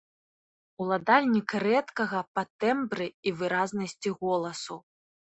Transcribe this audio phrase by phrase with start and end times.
[0.83, 4.79] Уладальнік рэдкага па тэмбры і выразнасці голасу.